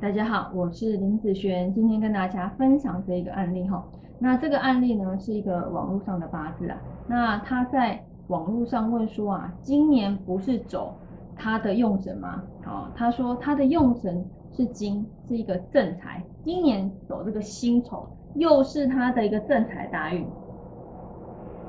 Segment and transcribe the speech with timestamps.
[0.00, 3.84] 大家好，我是林子璇，今天跟大家分享这一个案例哈。
[4.18, 10.96] 那这个案例呢是一个网络上的八字啊，那他在网络上问说啊，今年不是走
[11.36, 12.42] 他的用神吗？
[12.64, 20.26] 好，他说他的用神是金，是一个正财，今年走这个辛丑，又是他的一个正财大运，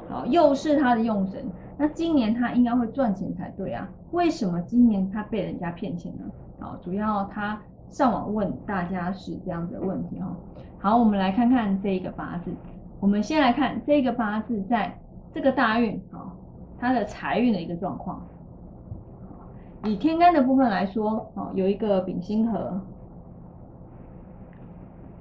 [0.07, 1.43] 好，又是他的用神，
[1.77, 6.23] 那今年他应该会赚钱才对啊，为什么今年他被人家骗钱呢？
[6.62, 7.62] 好，主要他。
[7.91, 10.34] 上网问大家是这样的问题哈，
[10.80, 12.52] 好，我们来看看这个八字。
[13.02, 14.98] 我们先来看这个八字在
[15.34, 16.32] 这个大运啊，
[16.80, 18.26] 它的财运的一个状况。
[19.84, 22.80] 以天干的部分来说，哦，有一个丙辛合，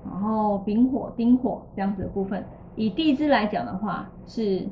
[0.05, 2.45] 然后丙火、丁火这样子的部分。
[2.77, 4.69] 以地支来讲的话，是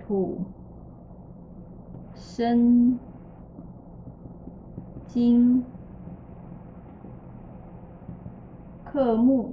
[0.00, 0.40] 土、
[2.14, 2.98] 生、
[5.06, 5.64] 金。
[8.94, 9.52] 克木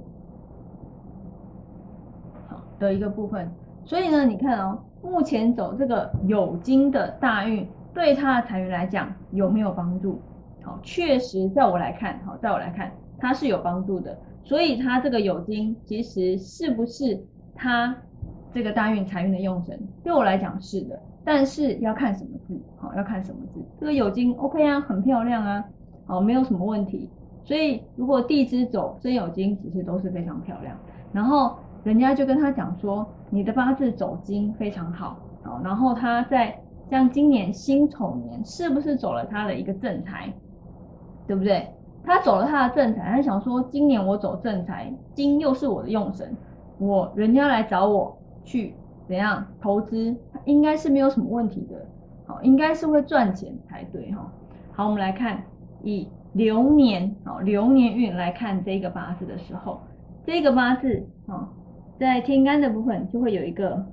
[2.46, 3.50] 好的一个部分，
[3.84, 10.20] 所以呢，你看哦，目前走这个酉金的大运，对他的财运来讲有没有帮助？
[10.62, 14.16] 好，确实在我来看，好，在我来看，它是有帮助的。
[14.44, 17.20] 所以它这个酉金其实是不是
[17.56, 17.96] 他
[18.52, 19.76] 这个大运财运的用神？
[20.04, 23.60] 对我来讲是的，但是要看什么字，好，要看什么字。
[23.80, 25.64] 这个酉金 OK 啊，很漂亮啊，
[26.06, 27.10] 好，没有什么问题。
[27.44, 30.76] 所以，如果地支走真有金，其实都是非常漂亮。
[31.12, 35.60] 然后人家就跟他讲说，你的八字走金非常好，好。
[35.64, 36.56] 然后他在
[36.88, 40.32] 像今年辛丑年，是不是走了他的一个正财，
[41.26, 41.68] 对不对？
[42.04, 46.36] 他走了他的正财，他想说今年我走正财，金又是我的用神，
[46.78, 48.74] 我人家来找我去
[49.08, 51.84] 怎样投资，应该是没有什么问题的，
[52.24, 54.32] 好，应该是会赚钱才对哈。
[54.72, 55.42] 好，我们来看
[55.82, 56.08] 以。
[56.32, 59.80] 流年哦，流年运来看这个八字的时候，
[60.24, 61.48] 这个八字哦，
[61.98, 63.84] 在天干的部分就会有一个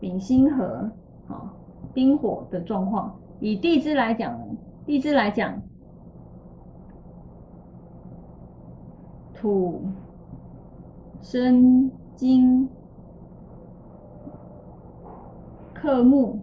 [0.00, 0.90] 丙辛合
[1.28, 1.50] 哦，
[1.92, 3.14] 丁火的状况。
[3.38, 4.38] 以地支来讲，
[4.86, 5.60] 地支来讲，
[9.34, 9.82] 土
[11.20, 12.68] 生金
[15.74, 16.38] 克木，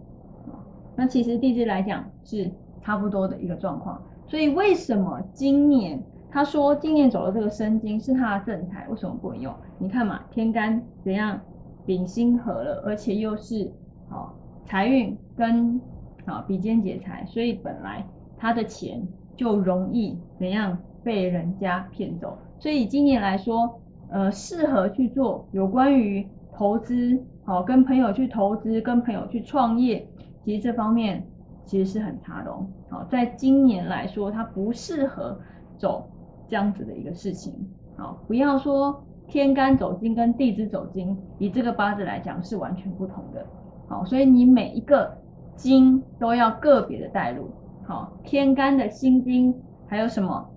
[0.94, 2.50] 那其实地支来讲是。
[2.88, 9.54] 差不多的一个状况，所以为什么今年他说今年走的这个生金是他的正财，为什么不能用？
[9.78, 11.38] 你看嘛，天干怎样
[11.84, 13.70] 丙辛合了，而且又是
[14.08, 14.34] 好
[14.64, 15.78] 财运跟
[16.24, 18.02] 好比肩劫财，所以本来
[18.38, 19.06] 他的钱
[19.36, 22.38] 就容易怎样被人家骗走。
[22.58, 23.78] 所以今年来说，
[24.08, 30.08] 呃，适合去做有关于投资，好跟朋友去投资，跟朋友去创业，
[30.42, 31.22] 其实这方面。
[31.68, 35.38] 其实是很差的哦，好，在今年来说，它不适合
[35.76, 36.08] 走
[36.48, 37.52] 这样子的一个事情，
[37.94, 43.44] 好，不要说天干走金跟地支走金，以这个八字来讲是完全不同的，
[43.86, 45.14] 好，所以你每一个
[45.56, 47.50] 金都要个别的带入，
[47.84, 49.54] 好，天干的辛金，
[49.86, 50.48] 还有什么，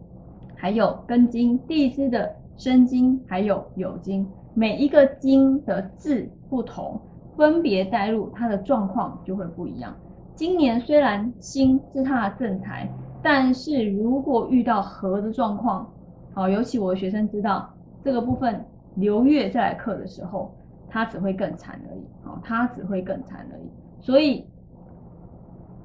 [0.55, 6.97] 还有庚金，地支的申金，还有酉金，每一个金的字不同，
[7.35, 9.93] 分别带入它的状况就会不一样。
[10.35, 12.89] 今年虽然辛是他的正财，
[13.21, 15.87] 但是如果遇到合的状况，
[16.33, 17.69] 好，尤其我的学生知道
[18.03, 18.65] 这个部分
[18.95, 20.55] 流月再来克的时候，
[20.89, 23.69] 他只会更惨而已，好，他只会更惨而已。
[23.99, 24.47] 所以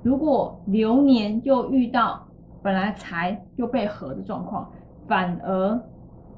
[0.02, 2.26] 如果流年又遇到
[2.62, 4.72] 本来财就被合的状况，
[5.06, 5.80] 反而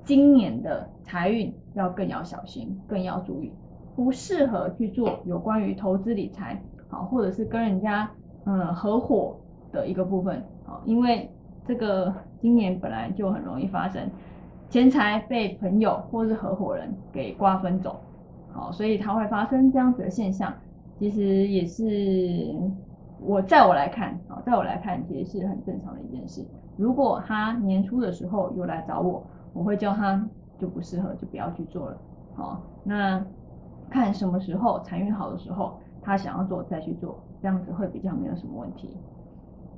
[0.05, 3.53] 今年的财运要更要小心，更要注意，
[3.95, 6.61] 不适合去做有关于投资理财。
[6.89, 8.11] 好，或者是跟人家
[8.45, 9.37] 嗯合伙
[9.73, 11.31] 的一个部分，好，因为
[11.67, 14.11] 这个今年本来就很容易发生
[14.71, 18.01] 钱财被朋友或是合伙人给瓜分走，
[18.53, 20.53] 好，所以它会发生这样子的现象，
[20.99, 22.55] 其实也是
[23.21, 26.45] 我在我来看，好，在我来看其实是很正常的一件事。
[26.77, 30.25] 如果他年初的时候有来找我，我会叫他
[30.59, 31.99] 就不适合，就不要去做了，
[32.35, 33.25] 好，那
[33.91, 35.79] 看什么时候财运好的时候。
[36.01, 38.97] 他想要做再去做，这样子会比较没有什么问题。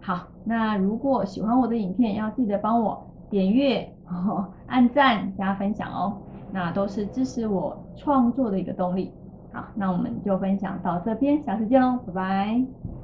[0.00, 3.92] 好，那如果喜欢我的影片，要记得帮我点阅、
[4.68, 6.18] 按赞、加分享哦，
[6.52, 9.12] 那都是支持我创作的一个动力。
[9.52, 12.99] 好，那我们就分享到这边，下次见喽，拜拜。